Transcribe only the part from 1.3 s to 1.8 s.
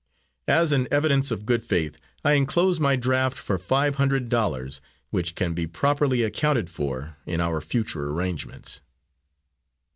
good